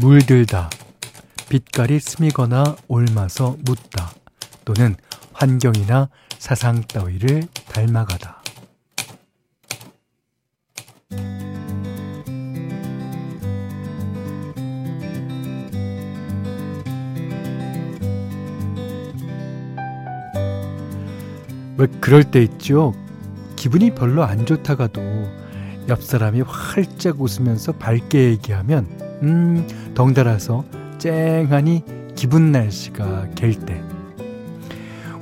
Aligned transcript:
물들다, 0.00 0.70
빛깔이 1.50 2.00
스미거나 2.00 2.74
옮아서 2.88 3.58
묻다, 3.66 4.10
또는 4.64 4.96
환경이나 5.34 6.08
사상 6.38 6.80
따위를 6.80 7.42
닮아가다. 7.68 8.42
왜 21.76 21.86
그럴 22.00 22.24
때 22.24 22.42
있죠? 22.44 22.94
기분이 23.56 23.94
별로 23.94 24.24
안 24.24 24.46
좋다가도 24.46 25.02
옆 25.90 26.02
사람이 26.02 26.40
활짝 26.40 27.20
웃으면서 27.20 27.72
밝게 27.72 28.30
얘기하면 28.30 29.09
음 29.22 29.66
덩달아서 29.94 30.64
쨍하니 30.98 31.84
기분 32.14 32.52
날씨가 32.52 33.28
갤 33.34 33.54
때. 33.54 33.82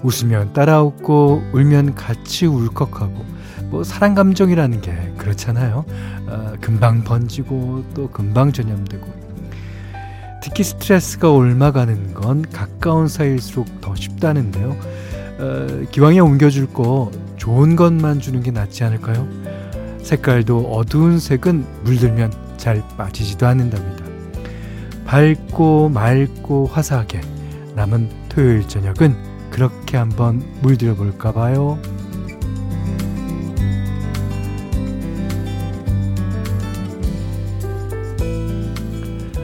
웃으면 0.02 0.52
따라 0.52 0.82
웃고 0.82 1.42
울면 1.52 1.94
같이 1.94 2.46
울컥하고 2.46 3.24
뭐 3.70 3.84
사랑 3.84 4.14
감정이라는 4.14 4.80
게 4.80 5.12
그렇잖아요. 5.16 5.84
어, 6.26 6.52
금방 6.60 7.02
번지고 7.04 7.84
또 7.94 8.08
금방 8.10 8.52
전염되고 8.52 9.06
특히 10.42 10.64
스트레스가 10.64 11.30
옮아가는 11.30 12.14
건 12.14 12.42
가까운 12.52 13.08
사이일수록 13.08 13.80
더 13.80 13.94
쉽다는데요. 13.94 14.76
어, 15.38 15.84
기왕에 15.90 16.20
옮겨줄 16.20 16.72
거 16.72 17.10
좋은 17.36 17.76
것만 17.76 18.20
주는 18.20 18.42
게 18.42 18.50
낫지 18.50 18.84
않을까요? 18.84 19.28
색깔도 20.02 20.72
어두운 20.72 21.18
색은 21.18 21.64
물들면 21.84 22.47
잘 22.58 22.86
빠지지도 22.96 23.46
않는답니다. 23.46 24.04
밝고 25.06 25.88
맑고 25.88 26.66
화사하게 26.66 27.22
남은 27.74 28.10
토요일 28.28 28.68
저녁은 28.68 29.16
그렇게 29.50 29.96
한번 29.96 30.44
물들여 30.60 30.94
볼까 30.94 31.32
봐요. 31.32 31.80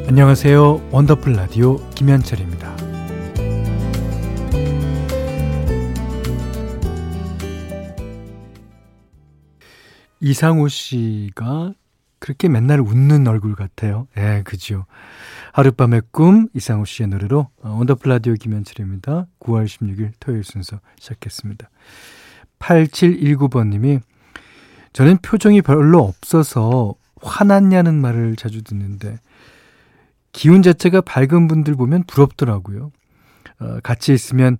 안녕하세요. 0.06 0.90
원더풀 0.90 1.32
라디오 1.32 1.78
김현철입니다. 1.90 2.76
이상우 10.20 10.68
씨가 10.68 11.74
그렇게 12.24 12.48
맨날 12.48 12.80
웃는 12.80 13.28
얼굴 13.28 13.54
같아요. 13.54 14.08
예, 14.16 14.40
그죠. 14.46 14.86
하룻밤의 15.52 16.04
꿈 16.10 16.48
이상우 16.54 16.86
씨의 16.86 17.10
노래로 17.10 17.50
어, 17.62 17.68
원더풀 17.68 18.10
라디오 18.10 18.32
김현철입니다. 18.32 19.26
9월 19.40 19.66
16일 19.66 20.12
토요일 20.20 20.42
순서 20.42 20.80
시작했습니다. 20.98 21.68
8719번님이 22.60 24.00
저는 24.94 25.18
표정이 25.18 25.60
별로 25.60 25.98
없어서 26.02 26.94
화났냐는 27.20 28.00
말을 28.00 28.36
자주 28.36 28.62
듣는데 28.62 29.18
기운 30.32 30.62
자체가 30.62 31.02
밝은 31.02 31.46
분들 31.46 31.74
보면 31.74 32.04
부럽더라고요. 32.04 32.90
어, 33.60 33.80
같이 33.82 34.14
있으면 34.14 34.56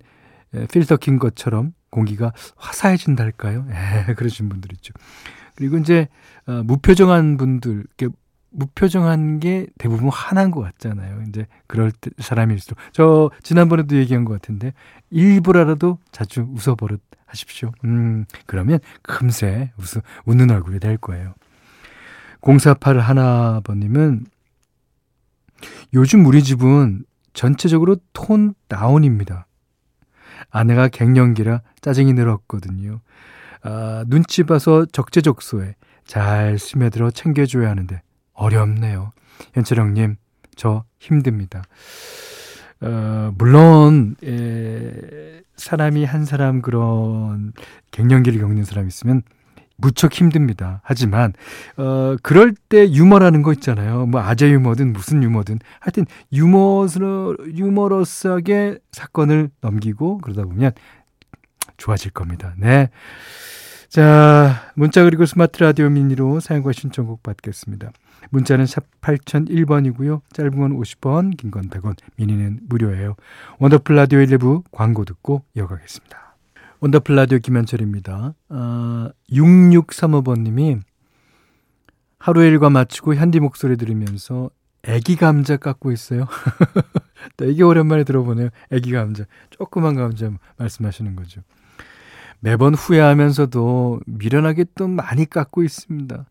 필터 0.71 0.97
킨 0.97 1.17
것처럼 1.17 1.73
공기가 1.89 2.31
화사해진달까요? 2.57 3.65
예, 3.71 4.13
그러신 4.13 4.49
분들 4.49 4.71
있죠. 4.73 4.93
그리고 5.55 5.77
이제 5.77 6.07
어, 6.47 6.63
무표정한 6.63 7.37
분들, 7.37 7.85
무표정한 8.55 9.39
게 9.39 9.67
대부분 9.77 10.09
화난 10.09 10.51
것 10.51 10.61
같잖아요. 10.61 11.23
이제 11.27 11.45
그럴 11.67 11.91
때 11.91 12.09
사람일수록 12.17 12.79
저 12.93 13.29
지난번에도 13.43 13.95
얘기한 13.97 14.25
것 14.25 14.33
같은데 14.33 14.73
일부라도 15.09 15.99
자주 16.11 16.47
웃어버릇 16.53 17.01
하십시오. 17.25 17.71
음 17.83 18.25
그러면 18.45 18.79
금세 19.01 19.71
웃, 19.77 20.01
웃는 20.25 20.51
얼굴이 20.51 20.79
될 20.79 20.97
거예요. 20.97 21.33
0481 22.41 22.99
하나번님은 23.01 24.25
요즘 25.93 26.25
우리 26.25 26.43
집은 26.43 27.03
전체적으로 27.33 27.97
톤 28.13 28.53
다운입니다. 28.67 29.47
아내가 30.49 30.87
갱년기라 30.87 31.61
짜증이 31.81 32.13
늘었거든요. 32.13 33.01
아, 33.65 34.05
눈치 34.07 34.43
봐서 34.43 34.85
적재적소에 34.85 35.75
잘 36.05 36.59
스며들어 36.59 37.09
챙겨줘야 37.09 37.67
하는데 37.69 37.99
어렵네요. 38.33 39.09
현철형님, 39.53 40.17
저 40.55 40.83
힘듭니다. 40.99 41.63
어, 42.81 43.31
물론, 43.37 44.15
에, 44.23 45.41
사람이 45.55 46.05
한 46.05 46.25
사람 46.25 46.61
그런 46.61 47.53
갱년기를 47.89 48.39
겪는 48.39 48.65
사람 48.65 48.87
있으면 48.87 49.23
무척 49.77 50.13
힘듭니다. 50.13 50.81
하지만, 50.83 51.33
어, 51.77 52.15
그럴 52.21 52.53
때 52.69 52.89
유머라는 52.91 53.41
거 53.41 53.51
있잖아요. 53.53 54.05
뭐, 54.05 54.21
아재 54.21 54.49
유머든 54.51 54.93
무슨 54.93 55.23
유머든. 55.23 55.59
하여튼, 55.79 56.05
유머스러, 56.31 57.35
유머러스하게 57.47 58.77
사건을 58.91 59.49
넘기고 59.61 60.19
그러다 60.19 60.43
보면 60.43 60.71
좋아질 61.77 62.11
겁니다. 62.11 62.53
네. 62.57 62.89
자, 63.89 64.71
문자 64.75 65.03
그리고 65.03 65.25
스마트 65.25 65.63
라디오 65.63 65.89
미니로 65.89 66.39
사연과 66.39 66.71
신청곡 66.73 67.23
받겠습니다. 67.23 67.91
문자는 68.31 68.65
샵 68.65 68.83
8001번이고요. 69.01 70.21
짧은 70.33 70.57
건 70.59 70.77
50원, 70.79 71.37
긴 71.37 71.51
건 71.51 71.69
100원, 71.69 71.95
미니는 72.17 72.61
무료예요. 72.67 73.15
원더풀 73.59 73.95
라디오 73.95 74.19
1부 74.19 74.63
광고 74.71 75.05
듣고 75.05 75.43
이어가겠습니다. 75.55 76.35
원더풀 76.81 77.15
라디오 77.15 77.37
김현철입니다. 77.39 78.33
아, 78.49 79.09
6635번님이 79.31 80.81
하루 82.19 82.43
일과 82.43 82.69
마치고 82.69 83.15
현디 83.15 83.39
목소리 83.39 83.77
들으면서 83.77 84.49
애기 84.83 85.15
감자 85.15 85.57
깎고 85.57 85.91
있어요. 85.91 86.27
되게 87.37 87.63
오랜만에 87.63 88.03
들어보네요. 88.03 88.49
애기 88.71 88.91
감자. 88.91 89.23
조그만 89.51 89.95
감자 89.95 90.29
말씀하시는 90.57 91.15
거죠. 91.15 91.41
매번 92.39 92.75
후회하면서도 92.75 94.01
미련하게 94.05 94.65
또 94.75 94.87
많이 94.87 95.25
깎고 95.29 95.63
있습니다. 95.63 96.25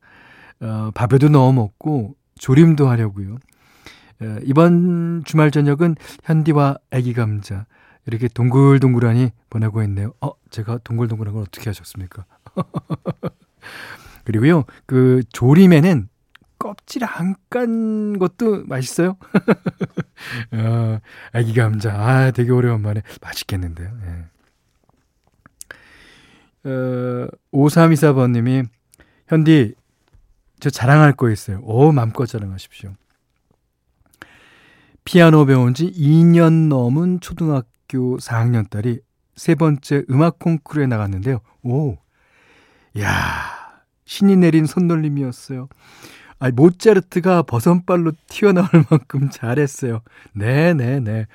어, 0.61 0.91
밥에도 0.95 1.29
넣어 1.29 1.53
먹고 1.53 2.17
조림도 2.39 2.89
하려고요. 2.89 3.37
어, 4.23 4.37
이번 4.45 5.23
주말 5.25 5.51
저녁은 5.51 5.97
현디와 6.25 6.77
애기 6.93 7.13
감자 7.15 7.67
이렇게 8.07 8.29
동글동글하니 8.29 9.31
보내고 9.51 9.83
있네요. 9.85 10.13
어, 10.21 10.31
제가 10.51 10.79
동글동글한 10.85 11.35
걸 11.35 11.43
어떻게 11.43 11.71
하셨습니까? 11.71 12.27
그리고요, 14.25 14.65
그 14.87 15.23
조림에는 15.33 16.09
껍질 16.59 17.05
안 17.05 17.35
깐 17.51 18.19
것도 18.19 18.65
맛있어요. 18.67 19.17
어, 20.53 20.99
애기 21.35 21.55
감자, 21.55 21.93
아, 21.95 22.31
되게 22.31 22.51
오래간만에 22.51 23.03
맛있겠는데요. 23.21 23.91
예. 24.07 24.25
어, 26.65 27.29
5324번님이, 27.53 28.67
현디, 29.29 29.75
저 30.61 30.71
자랑할 30.71 31.13
거 31.13 31.31
있어요. 31.31 31.61
오, 31.63 31.93
마음껏 31.93 32.27
자랑하십시오. 32.27 32.95
피아노 35.05 35.45
배운 35.45 35.75
지 35.75 35.91
2년 35.93 36.69
넘은 36.69 37.21
초등학교 37.21 38.17
4학년 38.17 38.69
딸이 38.71 39.01
세 39.37 39.55
번째 39.55 40.05
음악 40.11 40.39
콩쿠르에 40.39 40.87
나갔는데요. 40.87 41.41
오, 41.63 41.99
야 42.99 43.83
신이 44.07 44.37
내린 44.37 44.67
손놀림이었어요. 44.67 45.69
아, 46.39 46.51
모차르트가 46.51 47.43
버선발로 47.43 48.13
튀어나올 48.29 48.69
만큼 48.91 49.29
잘했어요. 49.31 50.01
네네네. 50.33 51.27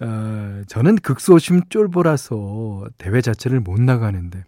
어, 0.00 0.62
저는 0.66 0.96
극소심 0.96 1.62
쫄보라서 1.68 2.86
대회 2.98 3.20
자체를 3.20 3.60
못 3.60 3.80
나가는데 3.80 4.44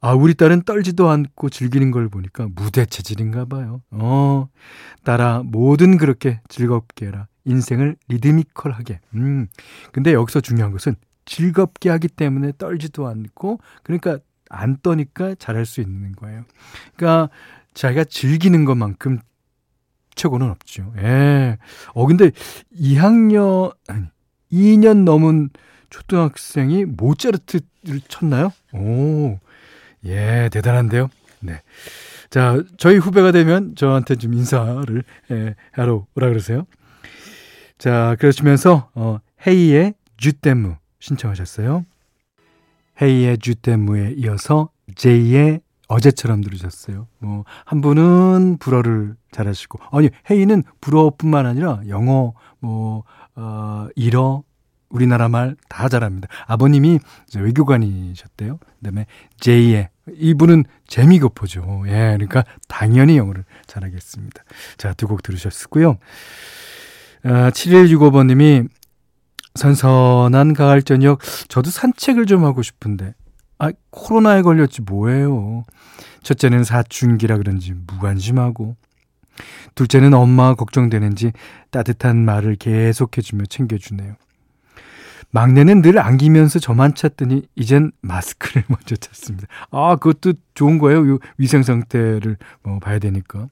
아, 0.00 0.12
우리 0.12 0.34
딸은 0.34 0.64
떨지도 0.64 1.08
않고 1.08 1.48
즐기는 1.48 1.90
걸 1.90 2.10
보니까 2.10 2.48
무대 2.54 2.84
체질인가 2.84 3.46
봐요. 3.46 3.80
어, 3.90 4.48
따라 5.02 5.42
뭐든 5.42 5.96
그렇게 5.96 6.42
즐겁게 6.48 7.06
해라. 7.06 7.26
인생을 7.46 7.96
리드미컬하게. 8.08 9.00
음. 9.14 9.46
근데 9.92 10.12
여기서 10.12 10.42
중요한 10.42 10.72
것은 10.72 10.94
즐겁게 11.24 11.88
하기 11.88 12.08
때문에 12.08 12.52
떨지도 12.58 13.06
않고 13.06 13.60
그러니까 13.82 14.18
안 14.50 14.76
떠니까 14.82 15.36
잘할 15.36 15.64
수 15.64 15.80
있는 15.80 16.12
거예요. 16.12 16.44
그러니까 16.96 17.30
자기가 17.72 18.04
즐기는 18.04 18.62
것만큼 18.66 19.20
최고는 20.14 20.50
없죠. 20.50 20.92
예. 20.98 21.56
어, 21.94 22.06
근데 22.06 22.30
2학년, 22.78 23.74
아니, 23.88 24.04
2년 24.54 25.04
넘은 25.04 25.50
초등학생이 25.90 26.84
모차르트를 26.84 28.00
쳤나요? 28.08 28.52
오, 28.72 29.38
예, 30.04 30.48
대단한데요. 30.52 31.10
네. 31.40 31.60
자, 32.30 32.62
저희 32.78 32.96
후배가 32.96 33.32
되면 33.32 33.74
저한테 33.76 34.16
좀 34.16 34.32
인사를 34.34 35.04
예, 35.30 35.54
하러 35.72 36.06
오라 36.14 36.28
그러세요. 36.28 36.66
자, 37.78 38.16
그러시면서 38.18 38.90
어, 38.94 39.18
헤이의 39.46 39.94
주댐무 40.16 40.76
신청하셨어요. 41.00 41.84
헤이의 43.02 43.38
주댐무에 43.38 44.14
이어서 44.16 44.70
제이의 44.94 45.60
어제처럼 45.88 46.40
들으셨어요. 46.42 47.08
뭐, 47.18 47.44
한 47.64 47.80
분은 47.80 48.58
불어를 48.58 49.16
잘하시고, 49.32 49.78
아니, 49.92 50.10
헤이는 50.30 50.62
불어뿐만 50.80 51.46
아니라 51.46 51.80
영어, 51.88 52.32
뭐, 52.60 53.04
어, 53.36 53.88
일어, 53.96 54.42
우리나라 54.88 55.28
말 55.28 55.56
다 55.68 55.88
잘합니다. 55.88 56.28
아버님이 56.46 57.00
외교관이셨대요. 57.36 58.58
그 58.58 58.66
다음에 58.84 59.06
제이의, 59.40 59.88
이분은 60.18 60.64
재미교포죠. 60.86 61.84
예, 61.86 61.90
그러니까 62.16 62.44
당연히 62.68 63.16
영어를 63.16 63.44
잘하겠습니다. 63.66 64.44
자, 64.76 64.92
두 64.94 65.08
곡 65.08 65.22
들으셨고요. 65.22 65.96
아, 67.24 67.50
7165번님이 67.50 68.68
선선한 69.54 70.52
가을 70.54 70.82
저녁 70.82 71.20
저도 71.48 71.70
산책을 71.70 72.26
좀 72.26 72.44
하고 72.44 72.62
싶은데 72.62 73.14
아 73.58 73.70
코로나에 73.90 74.42
걸렸지 74.42 74.82
뭐예요. 74.82 75.64
첫째는 76.22 76.64
사춘기라 76.64 77.38
그런지 77.38 77.74
무관심하고 77.86 78.76
둘째는 79.74 80.14
엄마가 80.14 80.54
걱정되는지 80.54 81.32
따뜻한 81.70 82.24
말을 82.24 82.56
계속해주며 82.56 83.46
챙겨주네요. 83.46 84.14
막내는 85.30 85.82
늘 85.82 85.98
안기면서 85.98 86.60
저만 86.60 86.94
찾더니 86.94 87.42
이젠 87.56 87.90
마스크를 88.02 88.62
먼저 88.68 88.94
찾습니다. 88.94 89.48
아 89.70 89.96
그것도 89.96 90.34
좋은 90.54 90.78
거예요. 90.78 91.18
위생 91.38 91.62
상태를 91.62 92.36
뭐 92.62 92.78
봐야 92.78 92.98
되니까. 92.98 93.48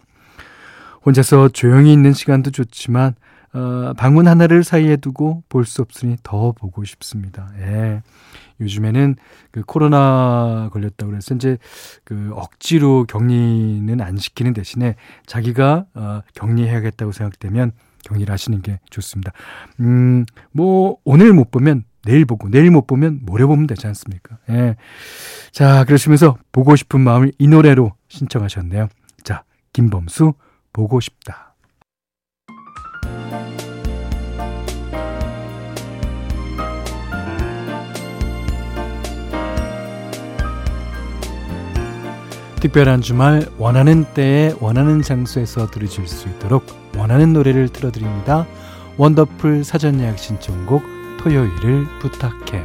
혼자서 1.04 1.48
조용히 1.48 1.92
있는 1.92 2.12
시간도 2.12 2.52
좋지만 2.52 3.16
어, 3.54 3.92
방문 3.96 4.28
하나를 4.28 4.64
사이에 4.64 4.96
두고 4.96 5.42
볼 5.48 5.64
수 5.64 5.82
없으니 5.82 6.16
더 6.22 6.52
보고 6.52 6.84
싶습니다. 6.84 7.50
예. 7.58 8.02
요즘에는 8.60 9.16
그 9.50 9.62
코로나 9.62 10.68
걸렸다고 10.72 11.10
그래서 11.10 11.34
이제 11.34 11.58
그 12.04 12.30
억지로 12.34 13.04
격리는 13.06 14.00
안 14.00 14.16
시키는 14.16 14.52
대신에 14.54 14.94
자기가 15.26 15.86
어, 15.94 16.20
격리해야겠다고 16.34 17.12
생각되면 17.12 17.72
격리를 18.04 18.32
하시는 18.32 18.62
게 18.62 18.80
좋습니다. 18.90 19.32
음, 19.80 20.24
뭐 20.52 20.96
오늘 21.04 21.32
못 21.32 21.50
보면 21.50 21.84
내일 22.04 22.24
보고 22.24 22.48
내일 22.48 22.70
못 22.70 22.86
보면 22.86 23.20
모레 23.22 23.44
보면 23.46 23.66
되지 23.66 23.86
않습니까? 23.88 24.38
예. 24.50 24.76
자, 25.52 25.84
그러시면서 25.84 26.36
보고 26.50 26.74
싶은 26.74 27.00
마음을 27.00 27.32
이 27.38 27.46
노래로 27.48 27.92
신청하셨네요. 28.08 28.88
자, 29.22 29.44
김범수 29.72 30.34
보고 30.72 31.00
싶다. 31.00 31.51
특별한 42.62 43.00
주말 43.00 43.48
원하는 43.58 44.04
때에 44.14 44.54
원하는 44.60 45.02
장소에서 45.02 45.66
들으실 45.66 46.06
수 46.06 46.28
있도록 46.28 46.64
원하는 46.96 47.32
노래를 47.32 47.68
틀어드립니다. 47.70 48.46
원더풀 48.98 49.64
사전 49.64 49.98
예약 49.98 50.16
신청곡 50.16 50.84
토요일을 51.18 51.86
부탁해. 51.98 52.64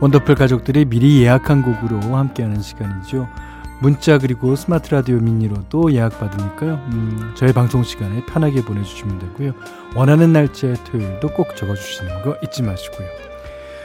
원더풀 0.00 0.36
가족들이 0.36 0.86
미리 0.86 1.20
예약한 1.20 1.60
곡으로 1.60 2.16
함께하는 2.16 2.62
시간이죠. 2.62 3.28
문자 3.82 4.18
그리고 4.18 4.56
스마트 4.56 4.90
라디오 4.90 5.18
미니로도 5.20 5.94
예약 5.94 6.18
받으니까요. 6.20 6.74
음, 6.92 7.32
저희 7.34 7.52
방송 7.54 7.82
시간에 7.82 8.24
편하게 8.26 8.62
보내주시면 8.62 9.18
되고요. 9.18 9.54
원하는 9.96 10.34
날짜 10.34 10.74
토요일도 10.84 11.28
꼭 11.28 11.56
적어주시는 11.56 12.22
거 12.22 12.36
잊지 12.42 12.62
마시고요. 12.62 13.08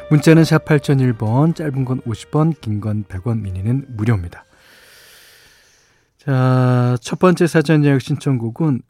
문자는 0.10 0.44
샵 0.44 0.66
8001번, 0.66 1.56
짧은 1.56 1.86
건 1.86 2.02
50원, 2.02 2.60
긴 2.60 2.82
건 2.82 3.06
100원, 3.06 3.40
미니는 3.40 3.86
무료입니다. 3.96 4.44
자, 6.18 6.98
첫 7.02 7.18
번째 7.18 7.48
사전 7.48 7.86
예약 7.86 8.02
신청곡은 8.02 8.82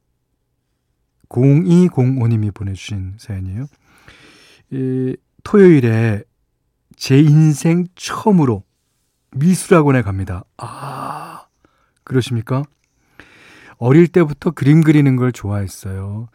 0205님이 1.29 2.51
보내주신 2.53 3.13
사연이에요. 3.17 3.67
이, 4.71 5.15
토요일에 5.43 6.23
제 6.95 7.19
인생 7.19 7.85
처음으로 7.95 8.63
미술학원에 9.35 10.01
갑니다. 10.01 10.43
아, 10.57 11.45
그러십니까? 12.03 12.63
어릴 13.77 14.07
때부터 14.07 14.51
그림 14.51 14.81
그리는 14.81 15.15
걸 15.15 15.31
좋아했어요. 15.31 16.29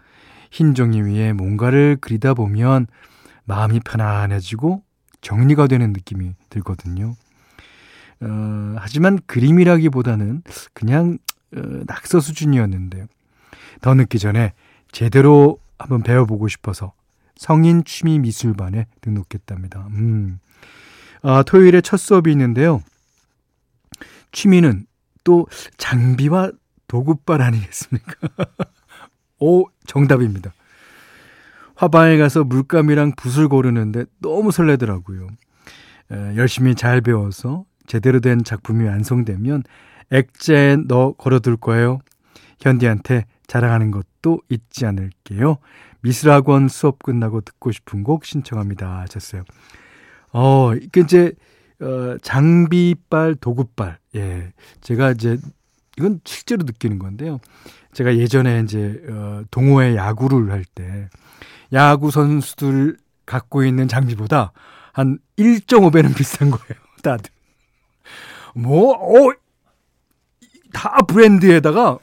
흰 0.51 0.75
종이 0.75 1.01
위에 1.01 1.33
뭔가를 1.33 1.97
그리다 2.01 2.35
보면 2.35 2.87
마음이 3.45 3.81
편안해지고 3.81 4.83
정리가 5.23 5.67
되는 5.67 5.93
느낌이 5.93 6.35
들거든요. 6.51 7.15
어, 8.21 8.75
하지만 8.79 9.19
그림이라기보다는 9.27 10.43
그냥 10.75 11.19
어, 11.57 11.61
낙서 11.87 12.21
수준이었는데요. 12.21 13.07
더 13.81 13.95
늦기 13.95 14.19
전에 14.19 14.53
제대로 14.93 15.59
한번 15.79 16.03
배워보고 16.03 16.49
싶어서 16.49 16.93
성인 17.37 17.85
취미 17.85 18.19
미술반에 18.19 18.87
등록했답니다. 19.01 19.87
음. 19.93 20.39
아, 21.23 21.43
토요일에 21.43 21.81
첫 21.81 21.97
수업이 21.99 22.31
있는데요. 22.33 22.83
취미는 24.33 24.87
또 25.25 25.47
장비와 25.77 26.53
도구빨 26.89 27.43
아니겠습니까? 27.43 28.13
오, 29.39 29.67
정답입니다. 29.87 30.53
화방에 31.75 32.19
가서 32.19 32.45
물감이랑 32.45 33.13
붓을 33.17 33.49
고르는데 33.49 34.05
너무 34.21 34.53
설레더라고요. 34.53 35.29
에, 36.13 36.37
열심히 36.37 36.75
잘 36.75 37.01
배워서 37.01 37.65
제대로 37.87 38.21
된 38.21 38.45
작품이 38.45 38.87
완성되면 38.87 39.63
액자에 40.13 40.77
넣어 40.87 41.13
걸어둘 41.13 41.57
거예요. 41.57 42.01
현디한테 42.61 43.25
자랑하는 43.47 43.91
것도 43.91 44.41
잊지 44.49 44.85
않을게요. 44.87 45.57
미술학원 46.03 46.69
수업 46.69 47.03
끝나고 47.03 47.41
듣고 47.41 47.73
싶은 47.73 48.05
곡 48.05 48.25
신청합니다. 48.25 49.01
하셨어요. 49.01 49.45
어, 50.33 50.75
이게 50.75 51.01
이제 51.01 51.33
어, 51.81 52.17
장비빨, 52.23 53.37
도구빨. 53.37 53.99
예. 54.17 54.53
제가 54.83 55.13
이제, 55.13 55.39
이건 55.97 56.21
실제로 56.25 56.65
느끼는 56.65 56.99
건데요. 56.99 57.41
제가 57.93 58.17
예전에 58.17 58.61
이제, 58.61 59.03
어, 59.09 59.43
동호회 59.51 59.97
야구를 59.97 60.51
할 60.53 60.65
때, 60.75 61.09
야구 61.73 62.11
선수들 62.11 62.99
갖고 63.25 63.65
있는 63.65 63.89
장비보다 63.89 64.53
한 64.93 65.19
1.5배는 65.39 66.15
비싼 66.17 66.51
거예요. 66.51 66.81
다들. 67.03 67.31
뭐, 68.55 68.93
어, 68.93 69.33
다 70.73 70.99
브랜드에다가, 71.09 71.93
어, 71.93 71.99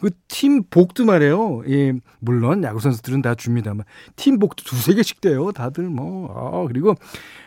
그 0.00 0.10
팀 0.38 0.62
복도 0.70 1.04
말이에요. 1.04 1.62
예, 1.68 1.92
물론 2.20 2.62
야구 2.62 2.78
선수들은 2.78 3.22
다 3.22 3.34
줍니다만 3.34 3.84
팀 4.14 4.38
복도 4.38 4.62
두세 4.62 4.94
개씩 4.94 5.20
돼요. 5.20 5.50
다들 5.50 5.84
뭐, 5.84 6.30
어, 6.32 6.66
그리고 6.68 6.94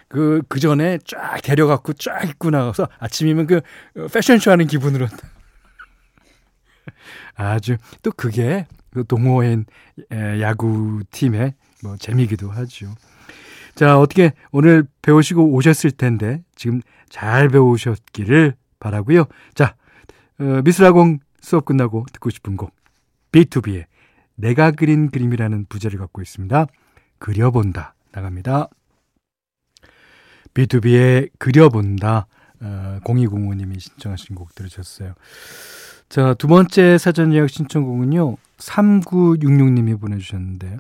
그, 0.10 0.42
그 0.50 0.60
전에 0.60 1.00
쫙 1.06 1.42
데려갖고 1.42 1.94
쫙 1.94 2.28
입고 2.28 2.50
나가서 2.50 2.90
아침이면 3.00 3.48
그 3.48 3.62
패션쇼 4.14 4.52
하는 4.52 4.68
기분으로. 4.68 5.08
아주 7.36 7.78
또 8.04 8.12
그게 8.12 8.68
그 8.92 9.06
동호인 9.06 9.66
야구팀의 10.12 11.54
뭐 11.84 11.96
재미기도 11.96 12.52
하죠. 12.52 12.94
자, 13.76 13.98
어떻게 13.98 14.34
오늘 14.52 14.84
배우시고 15.02 15.54
오셨을 15.54 15.92
텐데 15.92 16.44
지금 16.56 16.82
잘 17.08 17.48
배우셨기를 17.48 18.56
바라고요. 18.82 19.28
자, 19.56 19.76
어, 20.40 20.62
미술학원 20.66 21.20
수업 21.42 21.66
끝나고 21.66 22.06
듣고 22.14 22.30
싶은 22.30 22.56
곡 22.56 22.74
B2B의 23.32 23.86
내가 24.36 24.72
그린 24.72 25.10
그림이라는 25.10 25.66
부제를 25.66 26.00
갖고 26.00 26.22
있습니다. 26.22 26.68
그려본다 27.20 27.96
나갑니다. 28.12 28.70
B2B의 30.54 31.30
그려본다 31.38 32.28
어, 32.62 33.00
0205님이 33.04 33.80
신청하신 33.80 34.36
곡 34.36 34.54
들으셨어요. 34.56 35.14
자, 36.10 36.34
두 36.36 36.48
번째 36.48 36.98
사전 36.98 37.34
예약 37.34 37.50
신청곡은요. 37.50 38.36
3966님이 38.58 40.00
보내주셨는데 40.00 40.78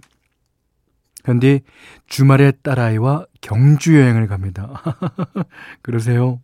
현디 1.26 1.62
주말에 2.08 2.52
딸아이와 2.64 3.26
경주 3.42 4.00
여행을 4.00 4.28
갑니다. 4.28 4.82
그러세요? 5.82 6.42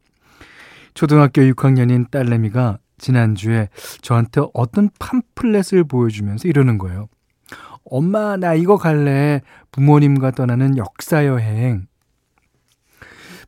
초등학교 0.93 1.41
6학년인 1.41 2.09
딸내미가 2.09 2.79
지난주에 2.97 3.69
저한테 4.01 4.41
어떤 4.53 4.89
팜플렛을 4.99 5.83
보여주면서 5.87 6.47
이러는 6.47 6.77
거예요. 6.77 7.07
엄마, 7.85 8.35
나 8.37 8.53
이거 8.53 8.77
갈래. 8.77 9.41
부모님과 9.71 10.31
떠나는 10.31 10.77
역사여행. 10.77 11.87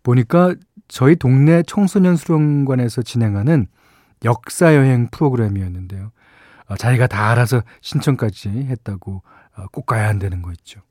보니까 0.04 0.56
저희 0.88 1.16
동네 1.16 1.62
청소년 1.64 2.16
수련관에서 2.16 3.02
진행하는 3.02 3.68
역사 4.24 4.76
여행 4.76 5.08
프로그램이었는데요. 5.12 6.12
어, 6.68 6.76
자기가 6.76 7.08
다 7.08 7.32
알아서 7.32 7.64
신청까지 7.82 8.50
했다고 8.50 9.24
어, 9.58 9.66
꼭 9.72 9.86
가야 9.86 10.08
한다는 10.08 10.42
거 10.42 10.52
있죠. 10.52 10.82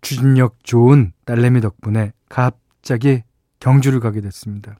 추진력 0.00 0.62
좋은 0.62 1.12
딸내미 1.24 1.60
덕분에 1.60 2.12
갑자기 2.28 3.22
경주를 3.60 4.00
가게 4.00 4.20
됐습니다. 4.20 4.76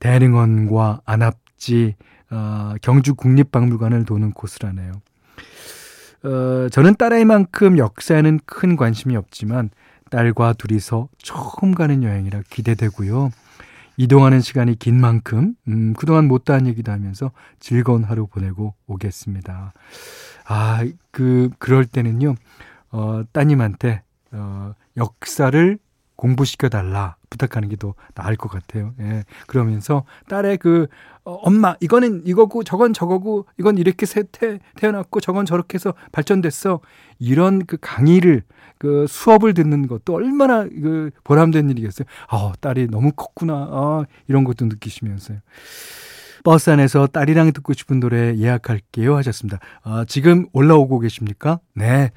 대릉원과 0.00 1.02
안압 1.04 1.36
지, 1.58 1.96
어, 2.30 2.74
경주 2.80 3.14
국립박물관을 3.14 4.04
도는 4.04 4.32
코스라네요. 4.32 4.92
어, 6.24 6.68
저는 6.70 6.96
딸아이만큼 6.96 7.78
역사에는 7.78 8.40
큰 8.46 8.76
관심이 8.76 9.16
없지만 9.16 9.70
딸과 10.10 10.54
둘이서 10.54 11.08
처음 11.18 11.74
가는 11.74 12.02
여행이라 12.02 12.42
기대되고요. 12.48 13.30
이동하는 13.96 14.40
시간이 14.40 14.78
긴 14.78 15.00
만큼 15.00 15.54
음, 15.66 15.92
그동안 15.94 16.28
못다한 16.28 16.66
얘기도 16.66 16.92
하면서 16.92 17.32
즐거운 17.58 18.04
하루 18.04 18.26
보내고 18.28 18.74
오겠습니다. 18.86 19.72
아, 20.46 20.86
그 21.10 21.50
그럴 21.58 21.84
때는요. 21.84 22.36
어, 22.90 23.22
따님한테 23.32 24.02
어, 24.32 24.74
역사를 24.96 25.78
공부시켜 26.16 26.68
달라 26.68 27.16
부탁하는 27.30 27.68
게 27.68 27.76
더 27.78 27.94
나을 28.14 28.36
것 28.36 28.50
같아요. 28.50 28.92
예. 29.00 29.24
그러면서 29.46 30.04
딸의 30.28 30.58
그 30.58 30.88
어, 31.24 31.34
엄마 31.42 31.76
이거는 31.80 32.22
이거고 32.26 32.64
저건 32.64 32.92
저거고 32.92 33.46
이건 33.58 33.78
이렇게 33.78 34.04
세, 34.06 34.24
태, 34.32 34.58
태어났고 34.76 35.20
저건 35.20 35.46
저렇게 35.46 35.74
해서 35.76 35.94
발전됐어. 36.12 36.80
이런 37.20 37.64
그 37.66 37.76
강의를 37.80 38.42
그 38.78 39.06
수업을 39.08 39.54
듣는 39.54 39.86
것도 39.86 40.14
얼마나 40.14 40.64
그 40.64 41.10
보람된 41.24 41.70
일이겠어요. 41.70 42.06
아, 42.28 42.52
딸이 42.60 42.88
너무 42.88 43.12
컸구나. 43.12 43.54
아, 43.54 44.04
이런 44.28 44.44
것도 44.44 44.66
느끼시면서요. 44.66 45.38
버스 46.44 46.70
안에서 46.70 47.06
딸이랑 47.08 47.52
듣고 47.52 47.72
싶은 47.74 48.00
노래 48.00 48.36
예약할게요 48.36 49.16
하셨습니다. 49.16 49.58
아, 49.82 50.04
지금 50.08 50.46
올라오고 50.52 51.00
계십니까? 51.00 51.60
네. 51.74 52.10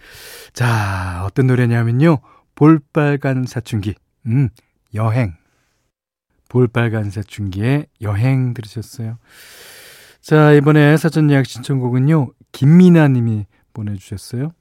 자, 0.53 1.23
어떤 1.25 1.47
노래냐면요. 1.47 2.19
볼빨간 2.55 3.45
사춘기. 3.47 3.95
음, 4.27 4.49
여행. 4.93 5.35
볼빨간 6.49 7.09
사춘기의 7.09 7.87
여행 8.01 8.53
들으셨어요. 8.53 9.17
자, 10.21 10.51
이번에 10.51 10.97
사전 10.97 11.31
예약 11.31 11.45
신청곡은요. 11.45 12.31
김미나 12.51 13.07
님이 13.07 13.45
보내주셨어요. 13.73 14.51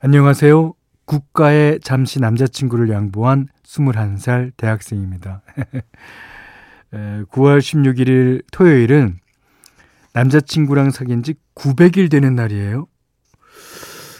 안녕하세요. 0.00 0.74
국가에 1.04 1.78
잠시 1.82 2.20
남자친구를 2.20 2.90
양보한 2.90 3.48
21살 3.64 4.52
대학생입니다. 4.56 5.42
9월 6.92 7.58
16일 7.58 8.44
토요일은 8.52 9.18
남자친구랑 10.12 10.90
사귄 10.90 11.22
지 11.22 11.34
900일 11.54 12.10
되는 12.10 12.34
날이에요. 12.34 12.86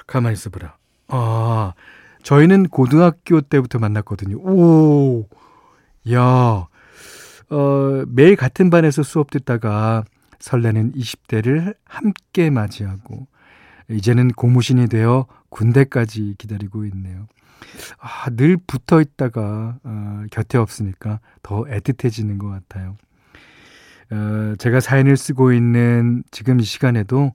가만히 0.07 0.35
있어보라. 0.35 0.77
아, 1.09 1.75
저희는 2.23 2.69
고등학교 2.69 3.41
때부터 3.41 3.79
만났거든요. 3.79 4.37
오, 4.39 5.29
야, 6.13 6.21
어, 6.23 8.05
매일 8.09 8.37
같은 8.37 8.71
반에서 8.71 9.03
수업 9.03 9.31
듣다가 9.31 10.05
설레는 10.39 10.93
20대를 10.93 11.77
함께 11.85 12.51
맞이하고, 12.51 13.27
이제는 13.91 14.29
고무신이 14.29 14.89
되어 14.89 15.27
군대까지 15.51 16.37
기다리고 16.39 16.85
있네요. 16.87 17.27
아, 17.99 18.31
늘 18.31 18.57
붙어 18.57 19.01
있다가 19.01 19.79
어, 19.83 20.25
곁에 20.31 20.59
없으니까 20.59 21.21
더 21.43 21.65
애틋해지는 21.65 22.39
것 22.39 22.49
같아요. 22.49 22.97
어, 24.11 24.55
제가 24.59 24.81
사연을 24.81 25.17
쓰고 25.17 25.53
있는 25.53 26.23
지금 26.31 26.61
이 26.61 26.65
시간에도 26.65 27.33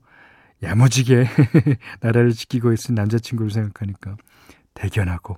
야무지게 0.62 1.26
나라를 2.00 2.32
지키고 2.32 2.72
있는 2.72 2.94
남자친구를 2.94 3.50
생각하니까 3.50 4.16
대견하고 4.78 5.36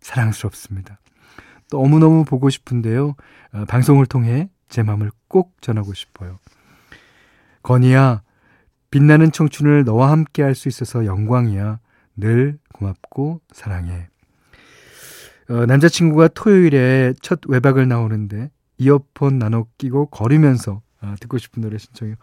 사랑스럽습니다. 0.00 0.98
너무너무 1.70 2.24
보고 2.24 2.50
싶은데요. 2.50 3.14
어, 3.52 3.64
방송을 3.66 4.06
통해 4.06 4.48
제 4.68 4.82
마음을 4.82 5.10
꼭 5.28 5.56
전하고 5.60 5.94
싶어요. 5.94 6.38
건이야, 7.62 8.22
빛나는 8.90 9.32
청춘을 9.32 9.84
너와 9.84 10.10
함께 10.10 10.42
할 10.42 10.54
수 10.54 10.68
있어서 10.68 11.04
영광이야. 11.04 11.78
늘 12.16 12.58
고맙고 12.72 13.40
사랑해. 13.52 14.08
어, 15.50 15.66
남자친구가 15.66 16.28
토요일에 16.28 17.14
첫 17.20 17.40
외박을 17.46 17.88
나오는데 17.88 18.50
이어폰 18.78 19.38
나눠 19.38 19.66
끼고 19.78 20.06
걸으면서 20.06 20.80
아, 21.00 21.16
듣고 21.20 21.38
싶은 21.38 21.62
노래 21.62 21.76
신청해요. 21.76 22.16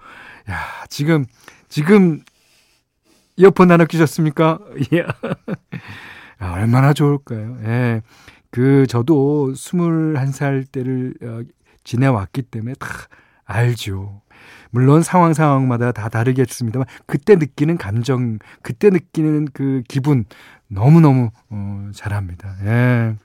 야, 0.49 0.59
지금, 0.89 1.25
지금 1.69 2.21
이어폰 3.37 3.67
나눠 3.67 3.85
끼셨습니까? 3.85 4.59
예. 4.93 5.05
아, 6.41 6.53
얼마나 6.53 6.93
좋을까요? 6.93 7.57
예. 7.63 8.01
그, 8.49 8.85
저도 8.87 9.53
21살 9.53 10.69
때를 10.71 11.13
어, 11.23 11.41
지내왔기 11.83 12.41
때문에 12.43 12.73
다 12.75 12.87
알죠. 13.45 14.21
물론 14.71 15.03
상황 15.03 15.33
상황마다 15.33 15.91
다 15.91 16.09
다르겠습니다만 16.09 16.87
그때 17.05 17.35
느끼는 17.35 17.77
감정, 17.77 18.39
그때 18.61 18.89
느끼는 18.89 19.49
그 19.53 19.83
기분 19.87 20.25
너무너무 20.67 21.29
어, 21.49 21.89
잘합니다. 21.93 22.55
예. 22.65 23.15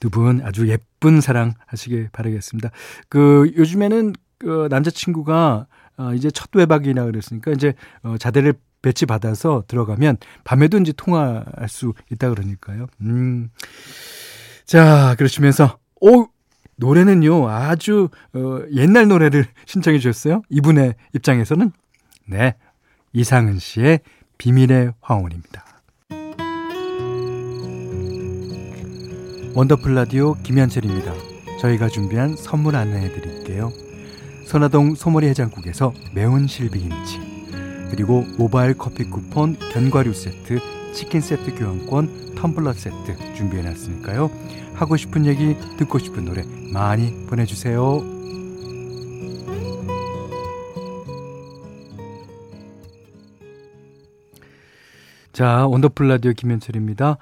두 0.00 0.10
분 0.10 0.42
아주 0.44 0.68
예쁜 0.68 1.20
사랑 1.20 1.54
하시길 1.66 2.10
바라겠습니다. 2.12 2.70
그 3.08 3.50
요즘에는 3.56 4.12
그 4.38 4.68
남자친구가 4.70 5.66
어, 5.96 6.14
이제 6.14 6.30
첫 6.30 6.50
외박이나 6.54 7.04
그랬으니까 7.04 7.50
이제 7.52 7.74
어, 8.02 8.16
자대를 8.18 8.54
배치 8.82 9.06
받아서 9.06 9.64
들어가면 9.66 10.18
밤에도 10.44 10.78
이제 10.78 10.92
통화할 10.96 11.68
수 11.68 11.94
있다 12.12 12.30
그러니까요. 12.30 12.86
음. 13.00 13.50
자, 14.64 15.14
그러시면서 15.16 15.78
오 16.00 16.28
노래는요, 16.76 17.48
아주, 17.48 18.08
어, 18.34 18.60
옛날 18.72 19.08
노래를 19.08 19.46
신청해 19.66 19.98
주셨어요. 19.98 20.42
이분의 20.48 20.94
입장에서는. 21.14 21.72
네. 22.26 22.54
이상은 23.12 23.58
씨의 23.58 24.00
비밀의 24.36 24.92
황혼입니다. 25.00 25.64
원더풀 29.54 29.94
라디오 29.94 30.34
김현철입니다. 30.34 31.12
저희가 31.60 31.88
준비한 31.88 32.36
선물 32.36 32.76
안내해 32.76 33.10
드릴게요. 33.12 33.72
선화동 34.46 34.94
소머리 34.94 35.26
해장국에서 35.26 35.92
매운 36.14 36.46
실비김치 36.46 37.37
그리고 37.90 38.24
모바일 38.38 38.76
커피 38.76 39.04
쿠폰 39.04 39.56
견과류 39.72 40.12
세트 40.12 40.60
치킨 40.92 41.20
세트 41.20 41.54
교환권 41.54 42.34
텀블러 42.34 42.72
세트 42.74 43.34
준비해 43.34 43.62
놨으니까요. 43.62 44.30
하고 44.74 44.96
싶은 44.96 45.26
얘기, 45.26 45.56
듣고 45.76 45.98
싶은 45.98 46.24
노래 46.24 46.44
많이 46.72 47.26
보내주세요. 47.26 48.18
자, 55.32 55.66
원더풀 55.66 56.08
라디오 56.08 56.32
김현철입니다. 56.32 57.18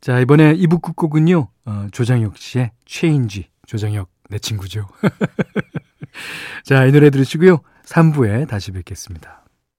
자, 0.00 0.20
이번에 0.20 0.54
2부 0.54 0.80
끝곡은요, 0.82 1.48
어, 1.64 1.86
조장혁 1.90 2.36
씨의 2.36 2.70
체인지. 2.86 3.48
조장혁, 3.66 4.08
내 4.28 4.38
친구죠. 4.38 4.88
자, 6.64 6.84
이 6.86 6.92
노래 6.92 7.10
들으시고요. 7.10 7.58
3부에 7.84 8.48
다시 8.48 8.70
뵙겠습니다. 8.70 9.44